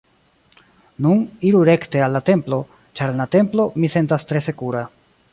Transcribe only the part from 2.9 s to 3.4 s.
ĉar en la